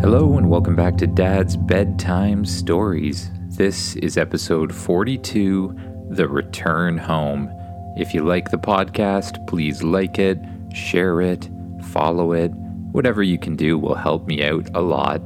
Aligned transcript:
Hello, 0.00 0.36
and 0.36 0.50
welcome 0.50 0.76
back 0.76 0.98
to 0.98 1.06
Dad's 1.06 1.56
Bedtime 1.56 2.44
Stories. 2.44 3.30
This 3.48 3.96
is 3.96 4.18
episode 4.18 4.72
42 4.72 5.74
The 6.10 6.28
Return 6.28 6.98
Home. 6.98 7.50
If 7.96 8.12
you 8.12 8.22
like 8.22 8.50
the 8.50 8.58
podcast, 8.58 9.44
please 9.46 9.82
like 9.82 10.18
it, 10.18 10.38
share 10.74 11.22
it, 11.22 11.48
follow 11.92 12.32
it. 12.32 12.50
Whatever 12.92 13.22
you 13.22 13.38
can 13.38 13.56
do 13.56 13.78
will 13.78 13.94
help 13.94 14.26
me 14.26 14.44
out 14.44 14.68
a 14.74 14.82
lot. 14.82 15.22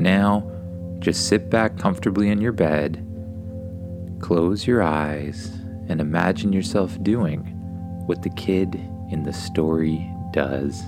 Now, 0.00 0.50
just 0.98 1.28
sit 1.28 1.50
back 1.50 1.76
comfortably 1.76 2.30
in 2.30 2.40
your 2.40 2.52
bed, 2.52 3.06
close 4.18 4.66
your 4.66 4.82
eyes, 4.82 5.48
and 5.88 6.00
imagine 6.00 6.54
yourself 6.54 7.00
doing 7.02 7.40
what 8.06 8.22
the 8.22 8.30
kid 8.30 8.76
in 9.10 9.24
the 9.24 9.32
story 9.34 10.10
does. 10.32 10.82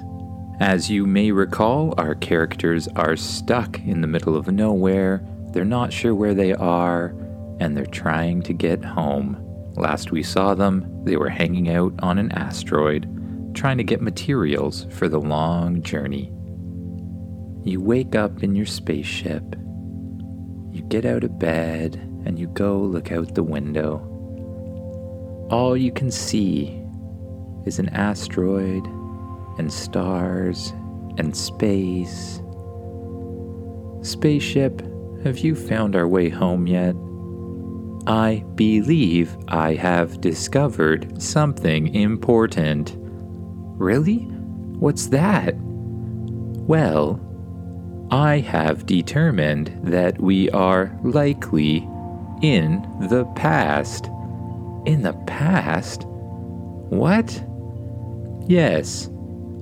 As 0.62 0.88
you 0.88 1.06
may 1.06 1.32
recall, 1.32 1.92
our 1.98 2.14
characters 2.14 2.86
are 2.94 3.16
stuck 3.16 3.80
in 3.80 4.00
the 4.00 4.06
middle 4.06 4.36
of 4.36 4.46
nowhere, 4.46 5.20
they're 5.52 5.64
not 5.64 5.92
sure 5.92 6.14
where 6.14 6.34
they 6.34 6.52
are, 6.52 7.06
and 7.58 7.76
they're 7.76 7.84
trying 7.84 8.42
to 8.42 8.52
get 8.52 8.84
home. 8.84 9.36
Last 9.74 10.12
we 10.12 10.22
saw 10.22 10.54
them, 10.54 10.86
they 11.04 11.16
were 11.16 11.30
hanging 11.30 11.68
out 11.68 11.92
on 11.98 12.16
an 12.16 12.30
asteroid, 12.30 13.08
trying 13.56 13.76
to 13.78 13.82
get 13.82 14.00
materials 14.00 14.86
for 14.90 15.08
the 15.08 15.18
long 15.18 15.82
journey. 15.82 16.32
You 17.64 17.80
wake 17.80 18.14
up 18.14 18.44
in 18.44 18.54
your 18.54 18.66
spaceship. 18.66 19.42
You 20.70 20.86
get 20.88 21.04
out 21.04 21.24
of 21.24 21.40
bed 21.40 21.96
and 22.24 22.38
you 22.38 22.46
go 22.46 22.78
look 22.78 23.10
out 23.10 23.34
the 23.34 23.42
window. 23.42 23.98
All 25.50 25.76
you 25.76 25.90
can 25.90 26.12
see 26.12 26.80
is 27.66 27.80
an 27.80 27.88
asteroid 27.88 28.86
and 29.58 29.72
stars 29.72 30.72
and 31.18 31.36
space. 31.36 32.42
Spaceship, 34.02 34.82
have 35.24 35.38
you 35.38 35.54
found 35.54 35.94
our 35.94 36.08
way 36.08 36.28
home 36.28 36.66
yet? 36.66 36.96
I 38.06 38.44
believe 38.56 39.36
I 39.48 39.74
have 39.74 40.20
discovered 40.20 41.22
something 41.22 41.94
important. 41.94 42.96
Really? 42.98 44.24
What's 44.78 45.06
that? 45.08 45.54
Well, 45.56 47.20
I 48.10 48.38
have 48.40 48.86
determined 48.86 49.78
that 49.84 50.20
we 50.20 50.50
are 50.50 50.98
likely 51.04 51.88
in 52.42 52.82
the 53.08 53.24
past. 53.36 54.06
In 54.86 55.02
the 55.02 55.14
past? 55.28 56.02
What? 56.06 57.44
Yes, 58.48 59.08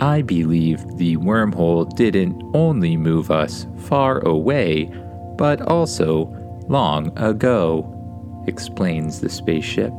I 0.00 0.22
believe 0.22 0.96
the 0.96 1.16
wormhole 1.18 1.94
didn't 1.94 2.42
only 2.54 2.96
move 2.96 3.30
us 3.30 3.66
far 3.78 4.20
away, 4.20 4.90
but 5.36 5.60
also 5.62 6.24
long 6.68 7.16
ago, 7.18 8.44
explains 8.46 9.20
the 9.20 9.28
spaceship. 9.28 9.92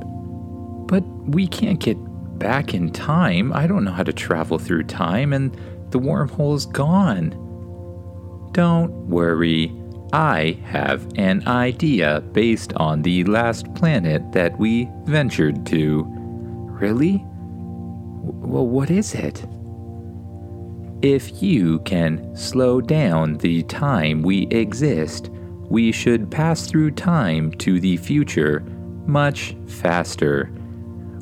But 0.87 1.03
we 1.27 1.47
can't 1.47 1.79
get 1.79 1.97
back 2.39 2.73
in 2.73 2.91
time. 2.91 3.53
I 3.53 3.67
don't 3.67 3.83
know 3.83 3.91
how 3.91 4.03
to 4.03 4.13
travel 4.13 4.57
through 4.57 4.83
time, 4.83 5.33
and 5.33 5.55
the 5.91 5.99
wormhole's 5.99 6.65
gone. 6.65 7.29
Don't 8.53 8.91
worry. 9.07 9.75
I 10.13 10.57
have 10.65 11.07
an 11.17 11.47
idea 11.47 12.21
based 12.31 12.73
on 12.73 13.01
the 13.01 13.23
last 13.25 13.73
planet 13.75 14.31
that 14.33 14.57
we 14.57 14.89
ventured 15.05 15.65
to. 15.67 16.05
Really? 16.07 17.23
Well, 18.23 18.67
what 18.67 18.89
is 18.89 19.13
it? 19.13 19.45
If 21.01 21.41
you 21.41 21.79
can 21.79 22.35
slow 22.35 22.79
down 22.79 23.37
the 23.37 23.63
time 23.63 24.21
we 24.21 24.45
exist, 24.51 25.31
we 25.67 25.91
should 25.91 26.29
pass 26.29 26.67
through 26.67 26.91
time 26.91 27.51
to 27.53 27.79
the 27.79 27.97
future 27.97 28.63
much 29.07 29.55
faster. 29.65 30.51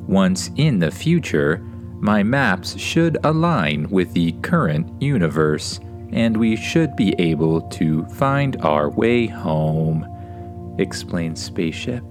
Once 0.05 0.51
in 0.57 0.79
the 0.79 0.91
future, 0.91 1.59
my 2.01 2.23
maps 2.23 2.77
should 2.77 3.17
align 3.23 3.87
with 3.89 4.11
the 4.11 4.33
current 4.41 5.01
universe, 5.01 5.79
and 6.11 6.35
we 6.35 6.57
should 6.57 6.93
be 6.97 7.15
able 7.17 7.61
to 7.69 8.05
find 8.07 8.57
our 8.61 8.89
way 8.89 9.27
home, 9.27 10.05
explains 10.77 11.41
Spaceship. 11.41 12.03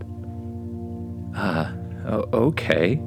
Ah, 1.35 1.75
uh, 2.07 2.23
okay. 2.33 3.03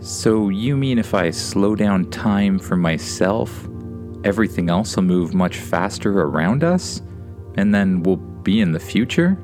So 0.00 0.50
you 0.50 0.76
mean 0.76 0.98
if 0.98 1.14
I 1.14 1.30
slow 1.30 1.74
down 1.74 2.10
time 2.10 2.58
for 2.58 2.76
myself, 2.76 3.66
everything 4.24 4.70
else 4.70 4.96
will 4.96 5.04
move 5.04 5.34
much 5.34 5.56
faster 5.56 6.22
around 6.22 6.64
us, 6.64 7.02
and 7.56 7.74
then 7.74 8.02
we'll 8.02 8.16
be 8.16 8.60
in 8.60 8.72
the 8.72 8.80
future? 8.80 9.36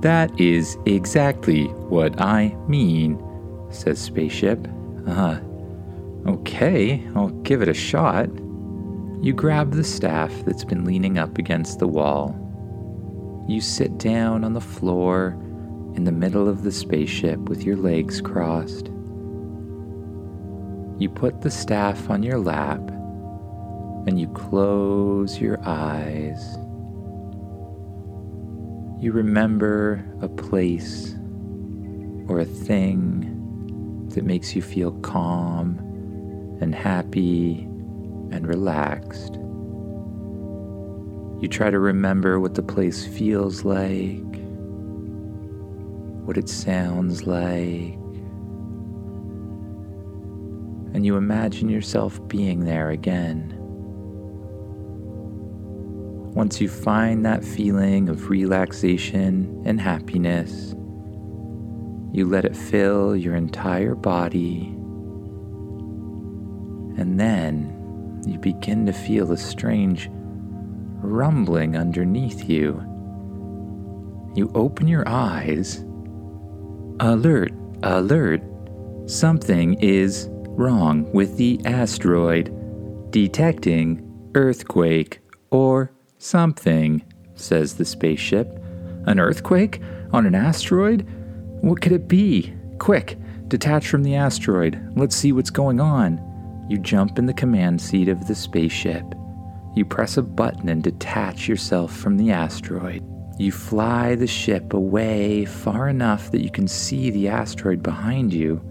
That 0.00 0.38
is 0.40 0.76
exactly 0.86 1.64
what 1.64 2.20
I 2.20 2.54
mean, 2.68 3.22
says 3.70 4.00
Spaceship. 4.00 4.68
Uh, 5.06 5.40
okay, 6.26 7.06
I'll 7.14 7.30
give 7.42 7.62
it 7.62 7.68
a 7.68 7.74
shot. 7.74 8.28
You 9.22 9.32
grab 9.32 9.72
the 9.72 9.84
staff 9.84 10.32
that's 10.44 10.64
been 10.64 10.84
leaning 10.84 11.18
up 11.18 11.38
against 11.38 11.78
the 11.78 11.88
wall. 11.88 12.36
You 13.48 13.60
sit 13.60 13.98
down 13.98 14.44
on 14.44 14.52
the 14.52 14.60
floor 14.60 15.36
in 15.94 16.04
the 16.04 16.12
middle 16.12 16.48
of 16.48 16.62
the 16.62 16.72
spaceship 16.72 17.38
with 17.48 17.64
your 17.64 17.76
legs 17.76 18.20
crossed. 18.20 18.88
You 20.98 21.08
put 21.08 21.40
the 21.40 21.50
staff 21.50 22.10
on 22.10 22.22
your 22.22 22.38
lap 22.38 22.80
and 24.06 24.20
you 24.20 24.28
close 24.28 25.40
your 25.40 25.58
eyes. 25.64 26.56
You 29.00 29.12
remember 29.12 30.06
a 30.22 30.28
place 30.28 31.14
or 32.28 32.40
a 32.40 32.44
thing 32.44 34.08
that 34.14 34.24
makes 34.24 34.54
you 34.56 34.62
feel 34.62 34.92
calm 35.00 35.78
and 36.60 36.74
happy 36.74 37.60
and 38.32 38.46
relaxed. 38.46 39.34
You 41.42 41.48
try 41.48 41.70
to 41.70 41.78
remember 41.78 42.40
what 42.40 42.54
the 42.54 42.62
place 42.62 43.06
feels 43.06 43.64
like, 43.64 44.22
what 46.24 46.38
it 46.38 46.48
sounds 46.48 47.26
like, 47.26 47.98
and 50.94 51.04
you 51.04 51.16
imagine 51.16 51.68
yourself 51.68 52.26
being 52.28 52.64
there 52.64 52.88
again. 52.88 53.55
Once 56.36 56.60
you 56.60 56.68
find 56.68 57.24
that 57.24 57.42
feeling 57.42 58.10
of 58.10 58.28
relaxation 58.28 59.62
and 59.64 59.80
happiness, 59.80 60.74
you 62.12 62.26
let 62.28 62.44
it 62.44 62.54
fill 62.54 63.16
your 63.16 63.34
entire 63.34 63.94
body. 63.94 64.66
And 66.98 67.18
then 67.18 68.22
you 68.26 68.38
begin 68.38 68.84
to 68.84 68.92
feel 68.92 69.32
a 69.32 69.36
strange 69.38 70.10
rumbling 71.00 71.74
underneath 71.74 72.46
you. 72.50 72.82
You 74.34 74.52
open 74.54 74.88
your 74.88 75.08
eyes. 75.08 75.86
Alert, 77.00 77.54
alert. 77.82 78.42
Something 79.06 79.80
is 79.80 80.28
wrong 80.30 81.10
with 81.14 81.38
the 81.38 81.58
asteroid. 81.64 82.52
Detecting 83.10 84.30
earthquake 84.34 85.20
or 85.50 85.95
Something, 86.18 87.02
says 87.34 87.74
the 87.74 87.84
spaceship. 87.84 88.48
An 89.06 89.20
earthquake? 89.20 89.82
On 90.12 90.26
an 90.26 90.34
asteroid? 90.34 91.06
What 91.60 91.82
could 91.82 91.92
it 91.92 92.08
be? 92.08 92.54
Quick, 92.78 93.18
detach 93.48 93.88
from 93.88 94.02
the 94.02 94.14
asteroid. 94.14 94.80
Let's 94.96 95.14
see 95.14 95.32
what's 95.32 95.50
going 95.50 95.80
on. 95.80 96.66
You 96.68 96.78
jump 96.78 97.18
in 97.18 97.26
the 97.26 97.34
command 97.34 97.80
seat 97.80 98.08
of 98.08 98.26
the 98.26 98.34
spaceship. 98.34 99.04
You 99.74 99.84
press 99.84 100.16
a 100.16 100.22
button 100.22 100.68
and 100.68 100.82
detach 100.82 101.48
yourself 101.48 101.94
from 101.94 102.16
the 102.16 102.30
asteroid. 102.30 103.04
You 103.38 103.52
fly 103.52 104.14
the 104.14 104.26
ship 104.26 104.72
away 104.72 105.44
far 105.44 105.88
enough 105.88 106.30
that 106.30 106.42
you 106.42 106.50
can 106.50 106.66
see 106.66 107.10
the 107.10 107.28
asteroid 107.28 107.82
behind 107.82 108.32
you. 108.32 108.62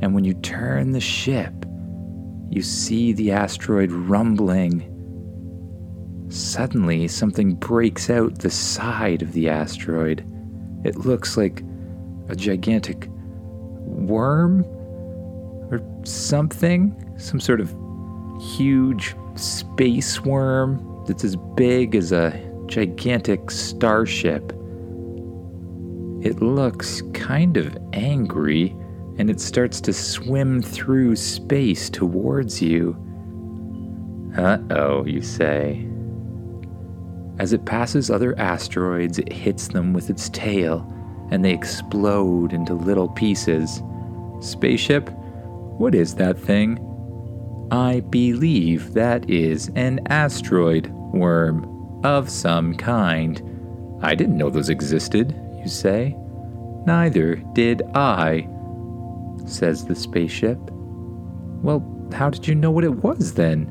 And 0.00 0.14
when 0.14 0.24
you 0.24 0.34
turn 0.34 0.92
the 0.92 1.00
ship, 1.00 1.52
you 2.48 2.62
see 2.62 3.12
the 3.12 3.32
asteroid 3.32 3.90
rumbling 3.90 4.94
Suddenly, 6.30 7.08
something 7.08 7.54
breaks 7.54 8.10
out 8.10 8.40
the 8.40 8.50
side 8.50 9.22
of 9.22 9.32
the 9.32 9.48
asteroid. 9.48 10.24
It 10.84 10.96
looks 10.96 11.36
like 11.36 11.62
a 12.28 12.36
gigantic 12.36 13.08
worm 13.08 14.64
or 15.70 15.80
something, 16.04 16.94
some 17.18 17.40
sort 17.40 17.60
of 17.60 17.74
huge 18.56 19.16
space 19.36 20.20
worm 20.20 21.04
that's 21.06 21.24
as 21.24 21.36
big 21.56 21.94
as 21.94 22.12
a 22.12 22.30
gigantic 22.66 23.50
starship. 23.50 24.52
It 26.20 26.42
looks 26.42 27.02
kind 27.14 27.56
of 27.56 27.76
angry 27.92 28.76
and 29.18 29.30
it 29.30 29.40
starts 29.40 29.80
to 29.82 29.92
swim 29.92 30.62
through 30.62 31.16
space 31.16 31.88
towards 31.88 32.60
you. 32.60 32.96
Uh 34.36 34.58
oh, 34.70 35.04
you 35.06 35.22
say. 35.22 35.88
As 37.38 37.52
it 37.52 37.64
passes 37.64 38.10
other 38.10 38.38
asteroids, 38.38 39.18
it 39.18 39.32
hits 39.32 39.68
them 39.68 39.92
with 39.92 40.10
its 40.10 40.28
tail 40.30 40.86
and 41.30 41.44
they 41.44 41.52
explode 41.52 42.52
into 42.52 42.74
little 42.74 43.08
pieces. 43.08 43.82
Spaceship, 44.40 45.10
what 45.78 45.94
is 45.94 46.14
that 46.16 46.38
thing? 46.38 46.84
I 47.70 48.00
believe 48.00 48.94
that 48.94 49.28
is 49.28 49.70
an 49.74 50.00
asteroid 50.06 50.88
worm 51.12 52.00
of 52.04 52.30
some 52.30 52.74
kind. 52.74 53.42
I 54.02 54.14
didn't 54.14 54.38
know 54.38 54.50
those 54.50 54.70
existed, 54.70 55.38
you 55.60 55.68
say. 55.68 56.16
Neither 56.86 57.36
did 57.52 57.82
I, 57.94 58.48
says 59.44 59.84
the 59.84 59.94
spaceship. 59.94 60.58
Well, 61.62 61.84
how 62.12 62.30
did 62.30 62.48
you 62.48 62.54
know 62.54 62.70
what 62.70 62.84
it 62.84 63.02
was 63.02 63.34
then? 63.34 63.70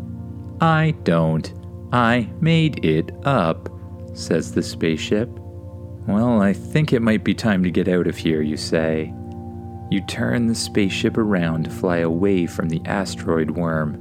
I 0.62 0.94
don't. 1.04 1.52
I 1.92 2.30
made 2.42 2.84
it 2.84 3.12
up, 3.24 3.69
says 4.13 4.54
the 4.54 4.63
spaceship. 4.63 5.30
Well, 6.07 6.42
I 6.42 6.54
think 6.54 6.94
it 6.94 7.01
might 7.01 7.24
be 7.24 7.34
time 7.34 7.63
to 7.63 7.72
get 7.72 7.88
out 7.88 8.07
of 8.07 8.18
here, 8.18 8.42
you 8.42 8.57
say. 8.57 9.13
You 9.89 10.01
turn 10.06 10.48
the 10.48 10.56
spaceship 10.56 11.18
around 11.18 11.63
to 11.66 11.69
fly 11.69 11.98
away 11.98 12.45
from 12.45 12.69
the 12.69 12.81
asteroid 12.86 13.51
worm. 13.51 13.95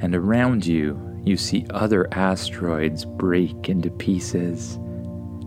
And 0.00 0.14
around 0.14 0.66
you, 0.66 1.00
you 1.24 1.36
see 1.36 1.66
other 1.70 2.08
asteroids 2.12 3.04
break 3.04 3.68
into 3.68 3.90
pieces, 3.90 4.74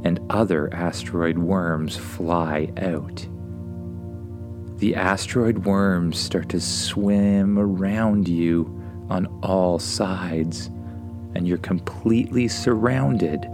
and 0.04 0.20
other 0.30 0.74
asteroid 0.74 1.38
worms 1.38 1.98
fly 1.98 2.72
out. 2.78 3.28
The 4.78 4.96
asteroid 4.96 5.66
worms 5.66 6.18
start 6.18 6.50
to 6.50 6.62
swim 6.62 7.60
around 7.60 8.28
you 8.28 8.82
on 9.10 9.26
all 9.44 9.80
sides, 9.80 10.70
and 11.36 11.48
you're 11.48 11.58
completely 11.60 12.48
surrounded 12.48 13.46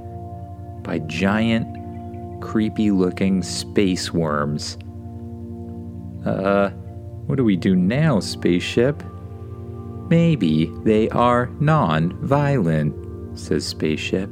by 0.83 0.99
giant 0.99 1.67
creepy 2.41 2.91
looking 2.91 3.43
space 3.43 4.13
worms. 4.13 4.77
Uh, 6.25 6.69
what 7.27 7.35
do 7.35 7.43
we 7.43 7.55
do 7.55 7.75
now, 7.75 8.19
spaceship? 8.19 9.03
Maybe 10.09 10.65
they 10.83 11.09
are 11.09 11.49
non 11.59 12.17
violent, 12.25 13.39
says 13.39 13.65
Spaceship. 13.65 14.29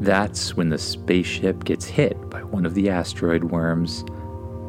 That's 0.00 0.56
when 0.56 0.68
the 0.68 0.78
spaceship 0.78 1.64
gets 1.64 1.86
hit 1.86 2.30
by 2.30 2.42
one 2.44 2.66
of 2.66 2.74
the 2.74 2.90
asteroid 2.90 3.44
worms, 3.44 4.04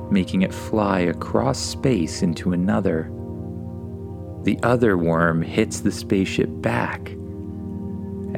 making 0.10 0.42
it 0.42 0.54
fly 0.54 1.01
across 1.01 1.60
space 1.60 2.22
into 2.24 2.54
another. 2.54 3.12
The 4.44 4.57
other 4.63 4.98
worm 4.98 5.42
hits 5.42 5.81
the 5.81 5.92
spaceship 5.92 6.50
back, 6.62 7.12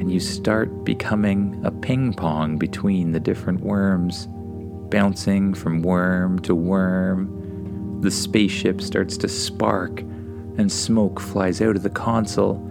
and 0.00 0.10
you 0.10 0.18
start 0.18 0.82
becoming 0.82 1.60
a 1.62 1.70
ping 1.70 2.14
pong 2.14 2.56
between 2.56 3.12
the 3.12 3.20
different 3.20 3.60
worms, 3.60 4.28
bouncing 4.90 5.52
from 5.52 5.82
worm 5.82 6.38
to 6.38 6.54
worm. 6.54 8.00
The 8.00 8.10
spaceship 8.10 8.80
starts 8.80 9.18
to 9.18 9.28
spark, 9.28 10.00
and 10.00 10.72
smoke 10.72 11.20
flies 11.20 11.60
out 11.60 11.76
of 11.76 11.82
the 11.82 11.90
console. 11.90 12.66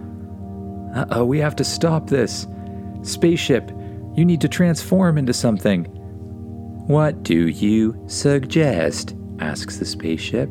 Uh 0.92 1.06
oh, 1.12 1.24
we 1.24 1.38
have 1.38 1.54
to 1.56 1.64
stop 1.64 2.08
this. 2.10 2.48
Spaceship, 3.02 3.70
you 4.16 4.24
need 4.24 4.40
to 4.40 4.48
transform 4.48 5.16
into 5.16 5.32
something. 5.32 5.84
What 6.88 7.22
do 7.22 7.46
you 7.46 8.02
suggest? 8.08 9.14
asks 9.38 9.76
the 9.76 9.86
spaceship. 9.86 10.50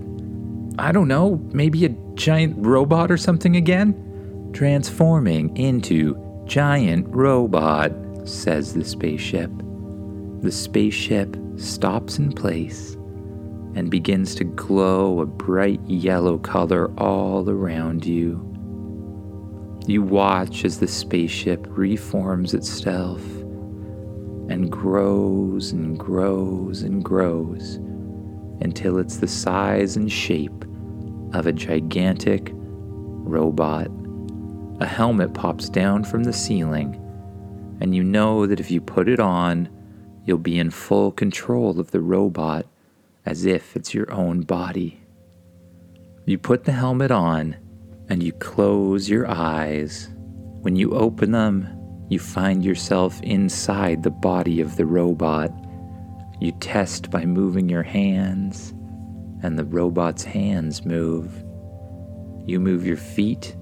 I 0.79 0.93
don't 0.93 1.09
know, 1.09 1.45
maybe 1.51 1.83
a 1.83 1.89
giant 2.15 2.55
robot 2.65 3.11
or 3.11 3.17
something 3.17 3.57
again? 3.57 4.49
Transforming 4.53 5.55
into 5.57 6.15
giant 6.49 7.05
robot, 7.09 7.91
says 8.27 8.73
the 8.73 8.83
spaceship. 8.83 9.51
The 10.41 10.51
spaceship 10.51 11.37
stops 11.57 12.17
in 12.17 12.31
place 12.31 12.95
and 13.75 13.91
begins 13.91 14.33
to 14.35 14.45
glow 14.45 15.21
a 15.21 15.27
bright 15.27 15.79
yellow 15.85 16.39
color 16.39 16.91
all 16.99 17.47
around 17.47 18.03
you. 18.03 18.43
You 19.85 20.01
watch 20.01 20.65
as 20.65 20.79
the 20.79 20.87
spaceship 20.87 21.67
reforms 21.69 22.55
itself 22.55 23.21
and 24.49 24.71
grows 24.71 25.71
and 25.71 25.99
grows 25.99 26.81
and 26.81 27.03
grows 27.03 27.75
until 28.61 28.97
it's 28.97 29.17
the 29.17 29.27
size 29.27 29.95
and 29.95 30.11
shape 30.11 30.65
of 31.33 31.45
a 31.45 31.53
gigantic 31.53 32.49
robot 32.53 33.91
a 34.79 34.85
helmet 34.85 35.33
pops 35.33 35.69
down 35.69 36.03
from 36.03 36.23
the 36.23 36.33
ceiling, 36.33 36.95
and 37.81 37.93
you 37.93 38.03
know 38.03 38.45
that 38.45 38.59
if 38.59 38.71
you 38.71 38.81
put 38.81 39.09
it 39.09 39.19
on, 39.19 39.69
you'll 40.25 40.37
be 40.37 40.59
in 40.59 40.69
full 40.69 41.11
control 41.11 41.79
of 41.79 41.91
the 41.91 42.01
robot 42.01 42.65
as 43.25 43.45
if 43.45 43.75
it's 43.75 43.93
your 43.93 44.11
own 44.11 44.41
body. 44.41 44.99
You 46.25 46.37
put 46.37 46.63
the 46.63 46.71
helmet 46.71 47.11
on 47.11 47.55
and 48.09 48.23
you 48.23 48.31
close 48.33 49.09
your 49.09 49.27
eyes. 49.27 50.09
When 50.61 50.75
you 50.75 50.93
open 50.93 51.31
them, 51.31 51.67
you 52.09 52.19
find 52.19 52.63
yourself 52.63 53.21
inside 53.21 54.01
the 54.01 54.09
body 54.09 54.61
of 54.61 54.75
the 54.75 54.85
robot. 54.85 55.51
You 56.41 56.51
test 56.53 57.11
by 57.11 57.25
moving 57.25 57.69
your 57.69 57.83
hands, 57.83 58.73
and 59.43 59.57
the 59.57 59.65
robot's 59.65 60.23
hands 60.23 60.85
move. 60.85 61.31
You 62.45 62.59
move 62.59 62.85
your 62.85 62.97
feet, 62.97 63.55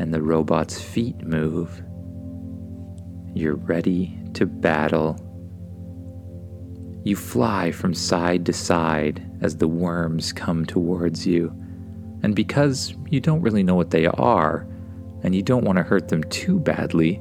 and 0.00 0.14
the 0.14 0.22
robot's 0.22 0.80
feet 0.80 1.22
move. 1.26 1.82
You're 3.34 3.56
ready 3.56 4.18
to 4.32 4.46
battle. 4.46 5.20
You 7.04 7.14
fly 7.16 7.70
from 7.70 7.92
side 7.92 8.46
to 8.46 8.54
side 8.54 9.22
as 9.42 9.58
the 9.58 9.68
worms 9.68 10.32
come 10.32 10.64
towards 10.64 11.26
you, 11.26 11.54
and 12.22 12.34
because 12.34 12.94
you 13.10 13.20
don't 13.20 13.42
really 13.42 13.62
know 13.62 13.74
what 13.74 13.90
they 13.90 14.06
are, 14.06 14.66
and 15.22 15.34
you 15.34 15.42
don't 15.42 15.66
want 15.66 15.76
to 15.76 15.82
hurt 15.82 16.08
them 16.08 16.24
too 16.24 16.58
badly, 16.58 17.20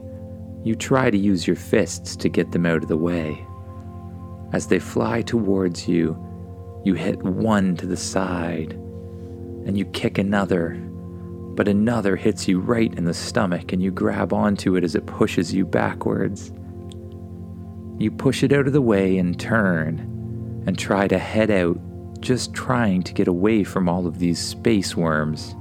you 0.63 0.73
try 0.73 1.11
to 1.11 1.17
use 1.17 1.45
your 1.45 1.57
fists 1.57 2.15
to 2.15 2.29
get 2.29 2.53
them 2.53 2.65
out 2.65 2.81
of 2.83 2.87
the 2.87 2.95
way. 2.95 3.45
As 4.53 4.67
they 4.67 4.79
fly 4.79 5.21
towards 5.21 5.85
you, 5.85 6.17
you 6.85 6.93
hit 6.93 7.21
one 7.23 7.75
to 7.75 7.85
the 7.85 7.97
side, 7.97 8.71
and 9.65 9.77
you 9.77 9.83
kick 9.87 10.17
another 10.17 10.81
but 11.59 11.67
another 11.67 12.15
hits 12.15 12.47
you 12.47 12.57
right 12.57 12.93
in 12.93 13.03
the 13.03 13.13
stomach 13.13 13.73
and 13.73 13.83
you 13.83 13.91
grab 13.91 14.31
onto 14.31 14.77
it 14.77 14.83
as 14.85 14.95
it 14.95 15.05
pushes 15.05 15.53
you 15.53 15.65
backwards. 15.65 16.53
You 17.97 18.11
push 18.11 18.43
it 18.43 18.53
out 18.53 18.65
of 18.65 18.71
the 18.71 18.81
way 18.81 19.17
and 19.17 19.37
turn 19.37 20.63
and 20.65 20.79
try 20.79 21.09
to 21.09 21.19
head 21.19 21.51
out, 21.51 21.77
just 22.21 22.53
trying 22.53 23.03
to 23.03 23.13
get 23.13 23.27
away 23.27 23.65
from 23.65 23.89
all 23.89 24.07
of 24.07 24.19
these 24.19 24.39
space 24.39 24.95
worms. 24.95 25.53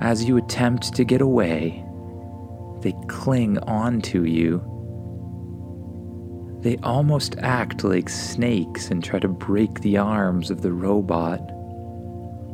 As 0.00 0.24
you 0.24 0.38
attempt 0.38 0.94
to 0.94 1.04
get 1.04 1.20
away, 1.20 1.84
they 2.80 2.94
cling 3.08 3.58
onto 3.58 4.22
you. 4.22 4.62
They 6.62 6.78
almost 6.78 7.36
act 7.40 7.84
like 7.84 8.08
snakes 8.08 8.90
and 8.90 9.04
try 9.04 9.18
to 9.18 9.28
break 9.28 9.82
the 9.82 9.98
arms 9.98 10.50
of 10.50 10.62
the 10.62 10.72
robot. 10.72 11.42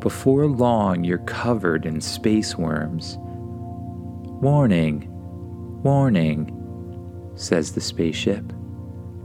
Before 0.00 0.46
long, 0.46 1.04
you're 1.04 1.18
covered 1.18 1.84
in 1.84 2.00
space 2.00 2.56
worms. 2.56 3.18
Warning, 4.40 5.06
warning, 5.82 6.56
says 7.34 7.72
the 7.72 7.82
spaceship. 7.82 8.52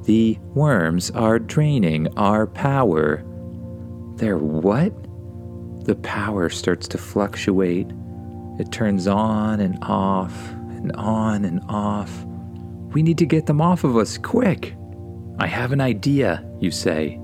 The 0.04 0.38
worms 0.54 1.12
are 1.12 1.40
draining 1.40 2.16
our 2.18 2.46
power. 2.46 3.24
They're 4.18 4.38
what? 4.38 4.94
The 5.86 5.96
power 5.96 6.50
starts 6.50 6.88
to 6.90 6.98
fluctuate. 6.98 7.88
It 8.60 8.72
turns 8.72 9.08
on 9.08 9.62
and 9.62 9.78
off 9.82 10.36
and 10.52 10.92
on 10.94 11.46
and 11.46 11.62
off. 11.70 12.26
We 12.94 13.02
need 13.02 13.18
to 13.20 13.26
get 13.26 13.46
them 13.46 13.62
off 13.62 13.84
of 13.84 13.96
us, 13.96 14.18
quick. 14.18 14.76
I 15.40 15.48
have 15.48 15.72
an 15.72 15.82
idea, 15.82 16.46
you 16.60 16.72
say. 16.72 17.20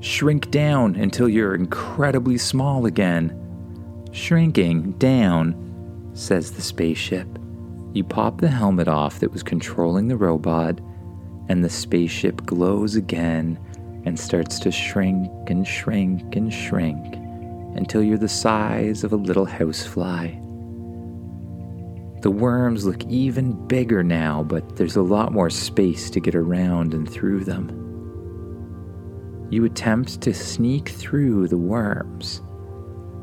Shrink 0.00 0.50
down 0.50 0.96
until 0.96 1.28
you're 1.28 1.54
incredibly 1.54 2.38
small 2.38 2.86
again. 2.86 3.36
Shrinking 4.12 4.92
down, 4.92 6.10
says 6.14 6.52
the 6.52 6.62
spaceship. 6.62 7.28
You 7.92 8.04
pop 8.04 8.40
the 8.40 8.48
helmet 8.48 8.88
off 8.88 9.20
that 9.20 9.32
was 9.32 9.42
controlling 9.42 10.08
the 10.08 10.16
robot, 10.16 10.80
and 11.48 11.62
the 11.62 11.68
spaceship 11.68 12.46
glows 12.46 12.96
again 12.96 13.58
and 14.06 14.18
starts 14.18 14.58
to 14.60 14.70
shrink 14.70 15.28
and 15.48 15.66
shrink 15.66 16.34
and 16.34 16.52
shrink 16.52 17.16
until 17.76 18.02
you're 18.02 18.16
the 18.16 18.28
size 18.28 19.04
of 19.04 19.12
a 19.12 19.16
little 19.16 19.44
housefly. 19.44 20.28
The 22.22 22.30
worms 22.30 22.86
look 22.86 23.04
even 23.04 23.66
bigger 23.66 24.02
now, 24.02 24.42
but 24.42 24.76
there's 24.76 24.96
a 24.96 25.02
lot 25.02 25.32
more 25.32 25.50
space 25.50 26.08
to 26.10 26.20
get 26.20 26.34
around 26.34 26.94
and 26.94 27.10
through 27.10 27.44
them. 27.44 27.89
You 29.50 29.64
attempt 29.64 30.20
to 30.22 30.32
sneak 30.32 30.90
through 30.90 31.48
the 31.48 31.58
worms, 31.58 32.40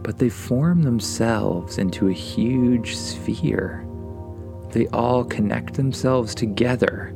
but 0.04 0.18
they 0.20 0.30
form 0.30 0.84
themselves 0.84 1.78
into 1.78 2.10
a 2.10 2.14
huge 2.14 2.96
sphere. 2.96 3.84
they 4.72 4.88
all 4.88 5.24
connect 5.24 5.76
themselves 5.76 6.36
together. 6.36 7.14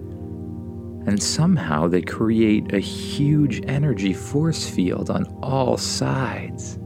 And 1.06 1.22
somehow 1.22 1.88
they 1.88 2.02
create 2.02 2.74
a 2.74 2.80
huge 2.80 3.62
energy 3.68 4.14
force 4.14 4.70
field 4.70 5.10
on 5.10 5.26
all 5.42 5.78
sides. 5.78 6.80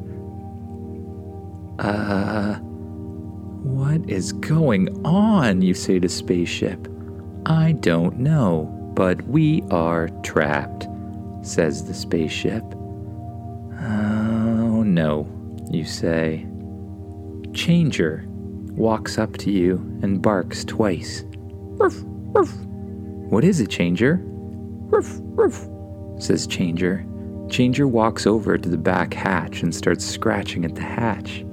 Uh, 1.79 2.55
what 3.63 4.09
is 4.09 4.31
going 4.33 5.05
on? 5.05 5.61
You 5.61 5.73
say 5.73 5.99
to 5.99 6.09
Spaceship. 6.09 6.87
I 7.45 7.73
don't 7.73 8.19
know, 8.19 8.71
but 8.95 9.21
we 9.27 9.63
are 9.69 10.09
trapped, 10.23 10.87
says 11.45 11.85
the 11.85 11.93
spaceship. 11.93 12.63
Oh 13.81 14.83
no, 14.83 15.27
you 15.71 15.85
say. 15.85 16.45
Changer 17.53 18.25
walks 18.27 19.17
up 19.17 19.37
to 19.37 19.51
you 19.51 19.75
and 20.01 20.21
barks 20.21 20.65
twice. 20.65 21.23
What 23.29 23.43
is 23.43 23.59
it, 23.59 23.69
Changer? 23.69 24.21
Says 26.19 26.47
Changer. 26.47 27.05
Changer 27.49 27.87
walks 27.87 28.25
over 28.25 28.57
to 28.57 28.69
the 28.69 28.77
back 28.77 29.13
hatch 29.13 29.61
and 29.61 29.73
starts 29.73 30.05
scratching 30.05 30.65
at 30.65 30.75
the 30.75 30.81
hatch. 30.81 31.45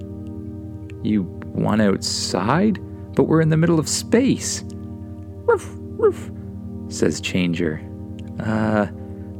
You 1.02 1.22
want 1.42 1.82
outside? 1.82 2.78
But 3.14 3.24
we're 3.24 3.40
in 3.40 3.50
the 3.50 3.56
middle 3.56 3.78
of 3.78 3.88
space. 3.88 4.64
Says 6.88 7.20
Changer. 7.20 7.80
Uh, 8.40 8.86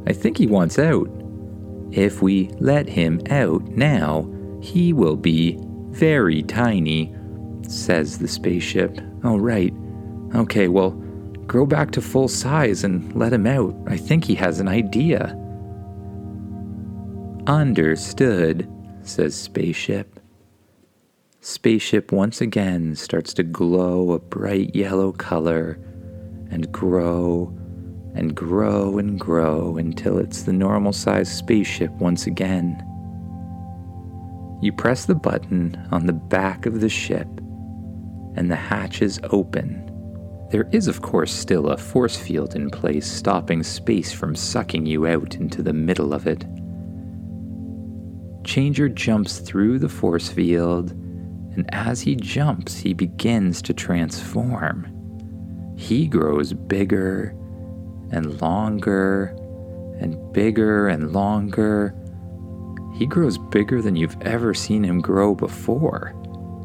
I 0.07 0.13
think 0.13 0.39
he 0.39 0.47
wants 0.47 0.79
out. 0.79 1.09
If 1.91 2.23
we 2.23 2.49
let 2.59 2.89
him 2.89 3.21
out 3.31 3.63
now, 3.69 4.29
he 4.61 4.93
will 4.93 5.17
be 5.17 5.59
very 5.91 6.43
tiny, 6.43 7.15
says 7.69 8.19
the 8.19 8.29
spaceship. 8.29 8.99
Oh, 9.25 9.37
right. 9.37 9.75
Okay, 10.35 10.69
well, 10.69 10.91
grow 11.47 11.67
back 11.67 11.91
to 11.93 12.01
full 12.01 12.29
size 12.29 12.83
and 12.83 13.15
let 13.15 13.33
him 13.33 13.47
out. 13.47 13.77
I 13.87 13.97
think 13.97 14.25
he 14.25 14.35
has 14.37 14.59
an 14.59 14.69
idea. 14.69 15.39
Understood, 17.47 18.69
says 19.03 19.35
Spaceship. 19.35 20.21
Spaceship 21.41 22.13
once 22.13 22.41
again 22.41 22.95
starts 22.95 23.35
to 23.35 23.43
glow 23.43 24.13
a 24.13 24.21
bright 24.21 24.77
yellow 24.77 25.11
color 25.11 25.79
and 26.51 26.71
grow 26.71 27.53
and 28.15 28.35
grow 28.35 28.99
and 28.99 29.19
grow 29.19 29.77
until 29.77 30.19
it's 30.19 30.43
the 30.43 30.53
normal 30.53 30.93
sized 30.93 31.33
spaceship 31.33 31.91
once 31.93 32.27
again. 32.27 32.77
You 34.61 34.73
press 34.73 35.07
the 35.07 35.15
button 35.15 35.77
on 35.91 36.07
the 36.07 36.13
back 36.13 36.67
of 36.67 36.81
the 36.81 36.89
ship, 36.89 37.27
and 38.37 38.51
the 38.51 38.57
hatches 38.57 39.19
open. 39.31 39.89
There 40.51 40.69
is, 40.71 40.87
of 40.87 41.03
course, 41.03 41.33
still 41.33 41.69
a 41.69 41.77
force 41.77 42.17
field 42.17 42.55
in 42.55 42.71
place 42.71 43.11
stopping 43.11 43.63
space 43.63 44.13
from 44.13 44.37
sucking 44.37 44.87
you 44.87 45.07
out 45.07 45.37
into 45.37 45.63
the 45.63 45.73
middle 45.73 46.13
of 46.13 46.27
it. 46.27 46.45
Changer 48.45 48.89
jumps 48.89 49.39
through 49.39 49.79
the 49.79 49.89
force 49.89 50.29
field, 50.29 50.91
and 51.55 51.69
as 51.73 52.01
he 52.01 52.15
jumps, 52.15 52.77
he 52.77 52.93
begins 52.93 53.63
to 53.63 53.73
transform. 53.73 54.87
He 55.77 56.07
grows 56.07 56.53
bigger 56.53 57.35
and 58.13 58.41
longer 58.41 59.35
and 60.01 60.33
bigger 60.33 60.89
and 60.89 61.13
longer 61.13 61.95
he 62.93 63.07
grows 63.07 63.39
bigger 63.39 63.81
than 63.81 63.97
you've 63.97 64.21
ever 64.23 64.55
seen 64.55 64.85
him 64.85 65.01
grow 65.01 65.35
before. 65.35 66.15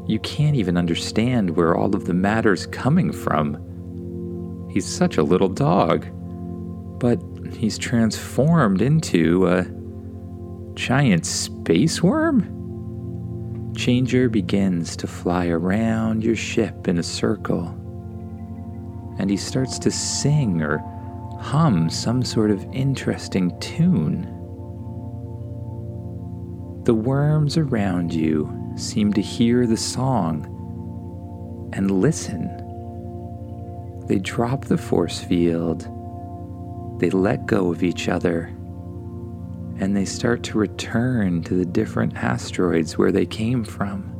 You 0.06 0.18
can't 0.20 0.56
even 0.56 0.76
understand 0.76 1.56
where 1.56 1.74
all 1.74 1.94
of 1.96 2.04
the 2.04 2.14
matter's 2.14 2.66
coming 2.66 3.12
from. 3.12 4.68
He's 4.70 4.86
such 4.86 5.16
a 5.16 5.22
little 5.22 5.48
dog, 5.48 6.06
but 7.00 7.20
he's 7.54 7.78
transformed 7.78 8.82
into 8.82 9.48
a 9.48 9.64
giant 10.74 11.26
space 11.26 12.02
worm? 12.02 12.54
Changer 13.74 14.28
begins 14.28 14.96
to 14.96 15.06
fly 15.06 15.48
around 15.48 16.22
your 16.22 16.36
ship 16.36 16.88
in 16.88 16.98
a 16.98 17.02
circle, 17.02 17.66
and 19.18 19.30
he 19.30 19.36
starts 19.36 19.78
to 19.80 19.90
sing 19.90 20.62
or 20.62 20.78
hum 21.38 21.88
some 21.88 22.22
sort 22.22 22.50
of 22.50 22.64
interesting 22.72 23.58
tune. 23.60 24.34
The 26.84 26.94
worms 26.94 27.56
around 27.56 28.12
you 28.12 28.72
seem 28.76 29.12
to 29.12 29.20
hear 29.20 29.66
the 29.66 29.76
song 29.76 30.54
and 31.72 31.90
listen. 31.90 32.54
They 34.08 34.18
drop 34.18 34.64
the 34.64 34.78
force 34.78 35.20
field, 35.20 35.82
they 37.00 37.10
let 37.10 37.46
go 37.46 37.70
of 37.70 37.82
each 37.82 38.08
other, 38.08 38.46
and 39.80 39.96
they 39.96 40.04
start 40.04 40.42
to 40.44 40.58
return 40.58 41.42
to 41.44 41.54
the 41.54 41.66
different 41.66 42.16
asteroids 42.16 42.96
where 42.96 43.12
they 43.12 43.26
came 43.26 43.64
from. 43.64 44.14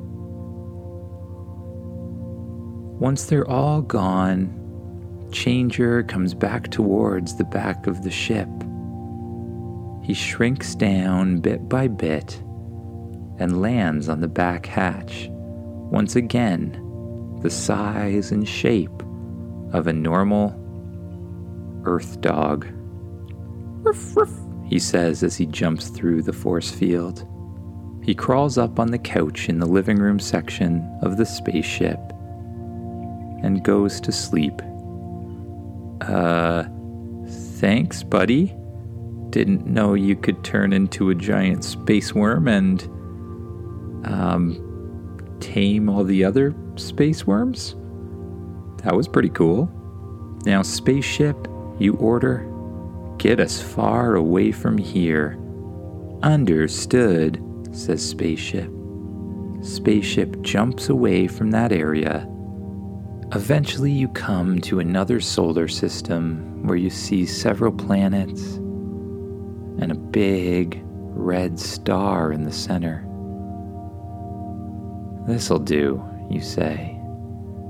Once 2.98 3.24
they're 3.26 3.48
all 3.48 3.80
gone, 3.80 4.57
Changer 5.32 6.02
comes 6.04 6.34
back 6.34 6.70
towards 6.70 7.36
the 7.36 7.44
back 7.44 7.86
of 7.86 8.02
the 8.02 8.10
ship. 8.10 8.48
He 10.02 10.14
shrinks 10.14 10.74
down 10.74 11.40
bit 11.40 11.68
by 11.68 11.88
bit 11.88 12.42
and 13.38 13.60
lands 13.60 14.08
on 14.08 14.20
the 14.20 14.28
back 14.28 14.66
hatch, 14.66 15.28
once 15.30 16.16
again 16.16 16.84
the 17.42 17.50
size 17.50 18.32
and 18.32 18.48
shape 18.48 19.02
of 19.72 19.86
a 19.86 19.92
normal 19.92 20.54
Earth 21.84 22.20
dog. 22.20 22.66
Ruff, 23.82 24.16
ruff, 24.16 24.32
he 24.66 24.78
says 24.78 25.22
as 25.22 25.36
he 25.36 25.46
jumps 25.46 25.88
through 25.88 26.22
the 26.22 26.32
force 26.32 26.70
field. 26.70 27.26
He 28.02 28.14
crawls 28.14 28.58
up 28.58 28.80
on 28.80 28.90
the 28.90 28.98
couch 28.98 29.48
in 29.48 29.58
the 29.58 29.66
living 29.66 29.98
room 29.98 30.18
section 30.18 30.98
of 31.02 31.16
the 31.16 31.26
spaceship 31.26 31.98
and 33.42 33.62
goes 33.62 34.00
to 34.00 34.10
sleep. 34.10 34.60
Uh, 36.00 36.64
thanks, 37.58 38.02
buddy. 38.02 38.54
Didn't 39.30 39.66
know 39.66 39.94
you 39.94 40.16
could 40.16 40.42
turn 40.42 40.72
into 40.72 41.10
a 41.10 41.14
giant 41.14 41.64
space 41.64 42.14
worm 42.14 42.48
and 42.48 42.82
um, 44.04 45.36
tame 45.40 45.88
all 45.88 46.04
the 46.04 46.24
other 46.24 46.54
space 46.76 47.26
worms. 47.26 47.74
That 48.84 48.94
was 48.94 49.08
pretty 49.08 49.30
cool. 49.30 49.70
Now, 50.46 50.62
spaceship, 50.62 51.48
you 51.78 51.94
order, 51.94 52.48
get 53.18 53.40
us 53.40 53.60
far 53.60 54.14
away 54.14 54.52
from 54.52 54.78
here. 54.78 55.38
Understood, 56.22 57.42
says 57.72 58.08
spaceship. 58.08 58.70
Spaceship 59.60 60.40
jumps 60.42 60.88
away 60.88 61.26
from 61.26 61.50
that 61.50 61.72
area. 61.72 62.26
Eventually, 63.34 63.92
you 63.92 64.08
come 64.08 64.58
to 64.62 64.80
another 64.80 65.20
solar 65.20 65.68
system 65.68 66.66
where 66.66 66.78
you 66.78 66.88
see 66.88 67.26
several 67.26 67.70
planets 67.70 68.54
and 69.80 69.92
a 69.92 69.94
big 69.94 70.80
red 70.82 71.60
star 71.60 72.32
in 72.32 72.44
the 72.44 72.52
center. 72.52 73.04
This'll 75.26 75.58
do, 75.58 76.02
you 76.30 76.40
say. 76.40 76.98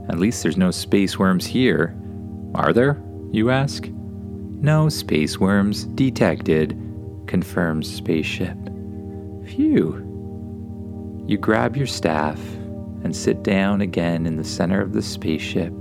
At 0.09 0.21
least 0.21 0.45
there's 0.45 0.57
no 0.57 0.71
space 0.71 1.19
worms 1.19 1.45
here. 1.45 1.97
Are 2.55 2.73
there? 2.73 3.03
You 3.33 3.50
ask. 3.50 3.88
No 3.88 4.88
space 4.88 5.41
worms 5.41 5.87
detected, 5.87 6.81
confirms 7.27 7.93
spaceship. 7.93 8.57
Phew. 9.45 10.05
You 11.27 11.37
grab 11.37 11.77
your 11.77 11.88
staff 11.88 12.38
and 13.09 13.17
sit 13.17 13.43
down 13.43 13.81
again 13.81 14.27
in 14.27 14.37
the 14.37 14.45
center 14.45 14.83
of 14.83 14.93
the 14.93 15.00
spaceship. 15.00 15.73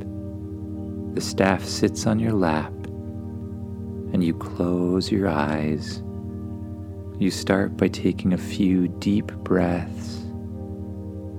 The 1.14 1.20
staff 1.20 1.62
sits 1.66 2.08
on 2.08 2.20
your 2.20 2.32
lap, 2.32 2.72
and 4.14 4.24
you 4.24 4.34
close 4.34 5.12
your 5.12 5.28
eyes. 5.28 6.02
You 7.20 7.30
start 7.30 7.76
by 7.76 7.90
taking 7.90 8.32
a 8.32 8.38
few 8.38 8.88
deep 8.88 9.34
breaths 9.44 10.20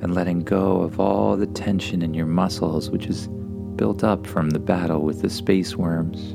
and 0.02 0.14
letting 0.14 0.40
go 0.40 0.82
of 0.82 1.00
all 1.00 1.38
the 1.38 1.46
tension 1.46 2.02
in 2.02 2.12
your 2.12 2.26
muscles, 2.26 2.90
which 2.90 3.06
is 3.06 3.28
built 3.76 4.04
up 4.04 4.26
from 4.26 4.50
the 4.50 4.58
battle 4.58 5.00
with 5.00 5.22
the 5.22 5.30
space 5.30 5.74
worms. 5.74 6.32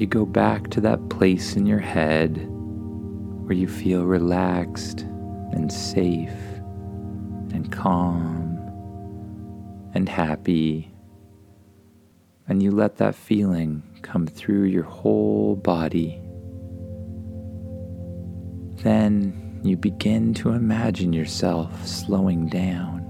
You 0.00 0.08
go 0.08 0.26
back 0.26 0.70
to 0.70 0.80
that 0.80 1.08
place 1.08 1.54
in 1.54 1.66
your 1.66 1.78
head 1.78 2.48
where 3.44 3.56
you 3.56 3.68
feel 3.68 4.06
relaxed 4.06 5.02
and 5.52 5.72
safe 5.72 6.32
and 7.52 7.70
calm 7.70 8.58
and 9.94 10.08
happy. 10.08 10.90
And 12.48 12.62
you 12.62 12.70
let 12.70 12.96
that 12.96 13.14
feeling 13.14 13.82
come 14.02 14.26
through 14.26 14.64
your 14.64 14.84
whole 14.84 15.56
body. 15.56 16.20
Then 18.82 19.60
you 19.64 19.76
begin 19.76 20.34
to 20.34 20.50
imagine 20.50 21.12
yourself 21.12 21.86
slowing 21.86 22.48
down. 22.48 23.02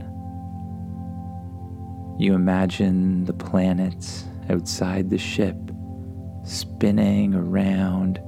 You 2.18 2.34
imagine 2.34 3.26
the 3.26 3.34
planets 3.34 4.24
outside 4.48 5.10
the 5.10 5.18
ship 5.18 5.56
spinning 6.44 7.34
around 7.34 8.20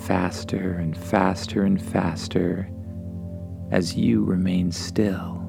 faster 0.00 0.72
and 0.72 0.96
faster 0.96 1.62
and 1.62 1.80
faster 1.80 2.68
as 3.70 3.96
you 3.96 4.24
remain 4.24 4.70
still. 4.72 5.40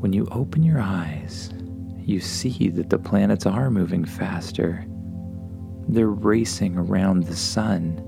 When 0.00 0.12
you 0.12 0.26
open 0.30 0.62
your 0.62 0.80
eyes, 0.80 1.50
you 1.98 2.20
see 2.20 2.68
that 2.70 2.90
the 2.90 2.98
planets 2.98 3.46
are 3.46 3.70
moving 3.70 4.04
faster. 4.04 4.84
They're 5.88 6.08
racing 6.08 6.76
around 6.76 7.24
the 7.24 7.36
sun 7.36 8.02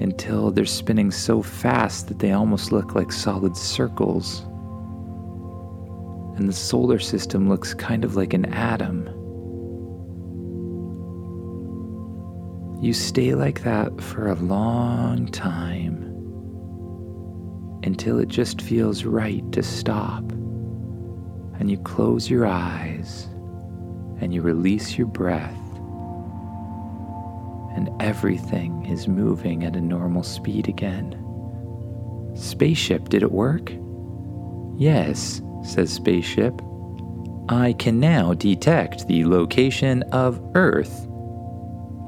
until 0.00 0.50
they're 0.50 0.66
spinning 0.66 1.10
so 1.10 1.42
fast 1.42 2.08
that 2.08 2.18
they 2.18 2.32
almost 2.32 2.72
look 2.72 2.94
like 2.94 3.12
solid 3.12 3.56
circles. 3.56 4.42
And 6.36 6.48
the 6.48 6.52
solar 6.52 6.98
system 6.98 7.48
looks 7.48 7.72
kind 7.74 8.04
of 8.04 8.16
like 8.16 8.34
an 8.34 8.46
atom. 8.46 9.08
You 12.80 12.92
stay 12.92 13.34
like 13.34 13.62
that 13.62 14.00
for 14.00 14.28
a 14.28 14.34
long 14.34 15.28
time 15.28 16.02
until 17.82 18.18
it 18.18 18.28
just 18.28 18.60
feels 18.60 19.04
right 19.04 19.50
to 19.52 19.62
stop. 19.62 20.22
And 21.58 21.70
you 21.70 21.78
close 21.78 22.28
your 22.28 22.46
eyes 22.46 23.28
and 24.20 24.34
you 24.34 24.42
release 24.42 24.98
your 24.98 25.06
breath 25.06 25.56
and 27.76 27.90
everything 28.00 28.86
is 28.86 29.06
moving 29.06 29.62
at 29.64 29.76
a 29.76 29.80
normal 29.80 30.22
speed 30.22 30.68
again. 30.68 31.22
Spaceship, 32.34 33.10
did 33.10 33.22
it 33.22 33.32
work? 33.32 33.72
Yes, 34.76 35.42
says 35.62 35.92
Spaceship. 35.92 36.60
I 37.48 37.74
can 37.74 38.00
now 38.00 38.34
detect 38.34 39.06
the 39.06 39.24
location 39.24 40.02
of 40.04 40.42
Earth. 40.54 41.06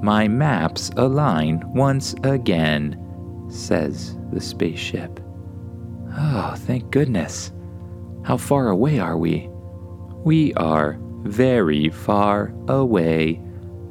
My 0.01 0.29
maps 0.29 0.91
align 0.97 1.63
once 1.75 2.15
again, 2.23 2.97
says 3.49 4.17
the 4.33 4.41
spaceship. 4.41 5.21
Oh, 6.17 6.55
thank 6.57 6.91
goodness. 6.91 7.53
How 8.25 8.37
far 8.37 8.69
away 8.69 8.99
are 8.99 9.17
we? 9.17 9.49
We 10.25 10.55
are 10.55 10.99
very 11.23 11.89
far 11.89 12.55
away, 12.69 13.41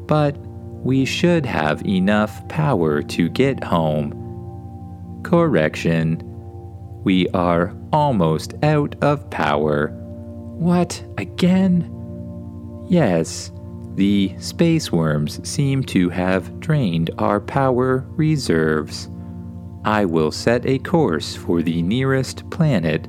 but 0.06 0.38
we 0.84 1.06
should 1.06 1.46
have 1.46 1.86
enough 1.86 2.48
power 2.48 3.02
to 3.02 3.30
get 3.30 3.64
home. 3.64 4.14
Correction. 5.24 6.22
We 7.04 7.28
are 7.30 7.76
almost 7.92 8.54
out 8.64 8.96
of 9.02 9.30
power. 9.30 9.88
What, 10.58 11.04
again? 11.18 11.94
Yes, 12.90 13.52
the 13.98 14.36
space 14.38 14.92
worms 14.92 15.46
seem 15.48 15.84
to 15.84 16.10
have 16.10 16.60
drained 16.60 17.10
our 17.18 17.40
power 17.42 18.06
reserves. 18.12 19.10
I 19.86 20.06
will 20.06 20.32
set 20.32 20.68
a 20.68 20.78
course 20.80 21.36
for 21.36 21.64
the 21.64 21.82
nearest 21.82 22.48
planet 22.52 23.08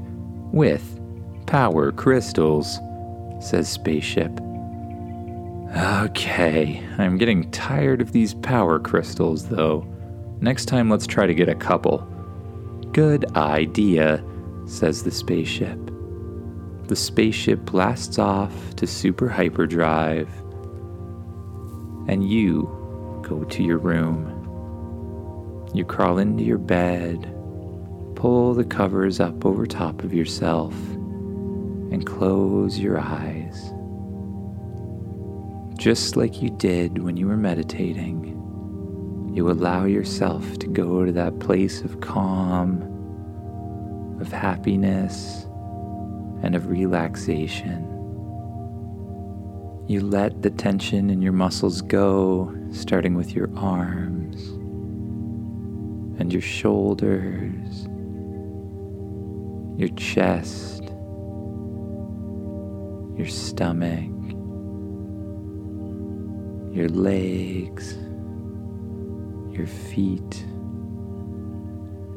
with 0.51 0.99
power 1.47 1.93
crystals, 1.93 2.79
says 3.39 3.69
Spaceship. 3.69 4.33
Okay, 5.77 6.83
I'm 6.97 7.19
getting 7.19 7.51
tired 7.51 8.01
of 8.01 8.13
these 8.13 8.33
power 8.33 8.79
crystals 8.79 9.47
though. 9.47 9.87
Next 10.41 10.65
time, 10.67 10.89
let's 10.89 11.07
try 11.07 11.27
to 11.27 11.35
get 11.35 11.51
a 11.51 11.55
couple. 11.55 11.99
Good 12.93 13.37
idea, 13.37 14.25
says 14.67 15.03
the 15.03 15.11
spaceship. 15.11 15.79
The 16.87 16.97
spaceship 16.97 17.67
blasts 17.67 18.19
off 18.19 18.75
to 18.77 18.87
super 18.87 19.29
hyperdrive, 19.29 20.31
and 22.09 22.29
you 22.29 22.63
go 23.23 23.45
to 23.45 23.63
your 23.63 23.79
room. 23.79 24.35
You 25.75 25.85
crawl 25.85 26.19
into 26.19 26.43
your 26.43 26.59
bed, 26.59 27.23
pull 28.17 28.55
the 28.55 28.65
covers 28.65 29.21
up 29.21 29.47
over 29.47 29.67
top 29.67 30.03
of 30.03 30.13
yourself, 30.13 30.75
and 31.93 32.07
close 32.07 32.79
your 32.79 32.99
eyes 32.99 33.73
just 35.79 36.17
like 36.17 36.43
you 36.43 36.51
did 36.51 36.99
when 36.99 37.17
you 37.17 37.29
were 37.29 37.37
meditating, 37.37 38.35
you 39.33 39.49
allow 39.49 39.85
yourself 39.85 40.59
to 40.59 40.67
go 40.67 41.05
to 41.05 41.13
that 41.13 41.39
place 41.39 41.83
of 41.83 42.01
calm, 42.01 42.83
of 44.21 44.33
happiness, 44.33 45.47
and 46.43 46.57
of 46.57 46.67
relaxation. 46.67 47.87
You 49.89 50.01
let 50.03 50.43
the 50.43 50.51
tension 50.51 51.11
in 51.11 51.21
your 51.23 51.33
muscles 51.33 51.83
go, 51.83 52.55
starting 52.71 53.15
with 53.15 53.35
your 53.35 53.51
arms 53.57 54.49
and 56.21 56.33
your 56.33 56.43
shoulders, 56.43 57.89
your 59.79 59.89
chest, 59.97 60.85
your 63.17 63.27
stomach 63.27 64.19
your 66.79 66.89
legs, 66.91 67.97
your 69.51 69.67
feet, 69.67 70.45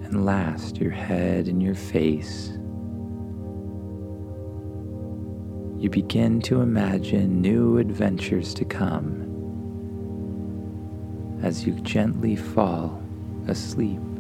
and 0.04 0.24
last, 0.24 0.78
your 0.78 0.92
head 0.92 1.48
and 1.48 1.64
your 1.64 1.74
face. 1.74 2.52
You 5.82 5.90
begin 5.90 6.42
to 6.44 6.62
imagine 6.62 7.42
new 7.42 7.80
adventures 7.80 8.54
to 8.54 8.64
come 8.64 9.30
as 11.42 11.66
you 11.66 11.74
gently 11.82 12.36
fall 12.36 13.02
asleep. 13.48 14.11